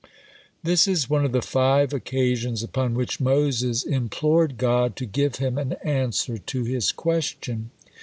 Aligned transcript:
This 0.63 0.87
is 0.87 1.11
one 1.11 1.23
of 1.23 1.31
the 1.31 1.43
five 1.43 1.93
occasions 1.93 2.63
upon 2.63 2.95
which 2.95 3.19
Moses 3.19 3.83
implored 3.83 4.57
God 4.57 4.95
to 4.95 5.05
give 5.05 5.35
him 5.35 5.59
an 5.59 5.73
answer 5.83 6.39
to 6.39 6.63
his 6.63 6.91
question. 6.91 7.69